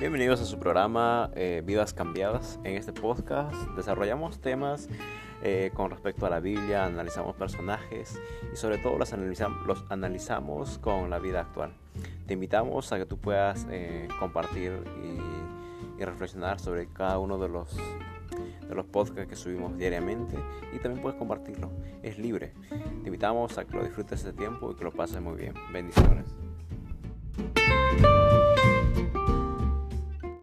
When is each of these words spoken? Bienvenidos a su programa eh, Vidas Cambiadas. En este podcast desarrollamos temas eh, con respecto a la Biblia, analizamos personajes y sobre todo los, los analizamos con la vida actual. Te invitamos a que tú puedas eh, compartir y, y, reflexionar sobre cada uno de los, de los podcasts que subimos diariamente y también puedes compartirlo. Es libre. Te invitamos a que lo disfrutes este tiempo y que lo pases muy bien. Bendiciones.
Bienvenidos 0.00 0.40
a 0.40 0.46
su 0.46 0.58
programa 0.58 1.30
eh, 1.34 1.62
Vidas 1.62 1.92
Cambiadas. 1.92 2.58
En 2.64 2.74
este 2.74 2.90
podcast 2.90 3.54
desarrollamos 3.76 4.40
temas 4.40 4.88
eh, 5.42 5.72
con 5.74 5.90
respecto 5.90 6.24
a 6.24 6.30
la 6.30 6.40
Biblia, 6.40 6.86
analizamos 6.86 7.36
personajes 7.36 8.18
y 8.50 8.56
sobre 8.56 8.78
todo 8.78 8.96
los, 8.96 9.12
los 9.66 9.84
analizamos 9.90 10.78
con 10.78 11.10
la 11.10 11.18
vida 11.18 11.42
actual. 11.42 11.74
Te 12.26 12.32
invitamos 12.32 12.90
a 12.92 12.96
que 12.96 13.04
tú 13.04 13.18
puedas 13.18 13.66
eh, 13.70 14.08
compartir 14.18 14.72
y, 15.04 16.00
y, 16.00 16.04
reflexionar 16.06 16.60
sobre 16.60 16.86
cada 16.86 17.18
uno 17.18 17.36
de 17.36 17.50
los, 17.50 17.76
de 17.76 18.74
los 18.74 18.86
podcasts 18.86 19.28
que 19.28 19.36
subimos 19.36 19.76
diariamente 19.76 20.34
y 20.72 20.78
también 20.78 21.02
puedes 21.02 21.18
compartirlo. 21.18 21.70
Es 22.02 22.18
libre. 22.18 22.54
Te 22.70 23.08
invitamos 23.08 23.58
a 23.58 23.66
que 23.66 23.76
lo 23.76 23.84
disfrutes 23.84 24.20
este 24.20 24.32
tiempo 24.32 24.72
y 24.72 24.76
que 24.76 24.84
lo 24.84 24.92
pases 24.92 25.20
muy 25.20 25.36
bien. 25.36 25.52
Bendiciones. 25.70 26.34